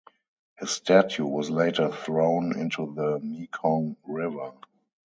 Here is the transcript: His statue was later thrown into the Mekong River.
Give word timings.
His 0.57 0.71
statue 0.71 1.27
was 1.27 1.51
later 1.51 1.91
thrown 1.91 2.57
into 2.57 2.91
the 2.95 3.19
Mekong 3.19 3.97
River. 4.03 4.51